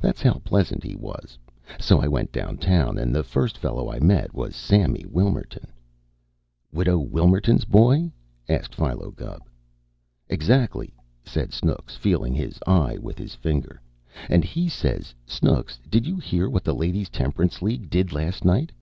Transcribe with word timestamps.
That's 0.00 0.22
how 0.22 0.38
pleasant 0.38 0.82
he 0.82 0.96
was. 0.96 1.36
So 1.78 2.00
I 2.00 2.08
went 2.08 2.32
downtown, 2.32 2.96
and 2.96 3.14
the 3.14 3.22
first 3.22 3.58
fellow 3.58 3.92
I 3.92 4.00
met 4.00 4.32
was 4.32 4.56
Sammy 4.56 5.04
Wilmerton." 5.06 5.66
"Widow 6.72 6.96
Wilmerton's 7.00 7.66
boy?" 7.66 8.10
asked 8.48 8.74
Philo 8.74 9.10
Gubb. 9.10 9.42
"Exactly!" 10.30 10.94
said 11.22 11.52
Snooks, 11.52 11.96
feeling 11.96 12.32
his 12.34 12.58
eye 12.66 12.96
with 12.98 13.18
his 13.18 13.34
finger. 13.34 13.78
"And 14.30 14.42
he 14.42 14.70
says, 14.70 15.14
'Snooks, 15.26 15.78
did 15.90 16.06
you 16.06 16.16
hear 16.16 16.48
what 16.48 16.64
the 16.64 16.74
Ladies' 16.74 17.10
Temperance 17.10 17.60
League 17.60 17.90
did 17.90 18.10
last 18.14 18.46
night?' 18.46 18.72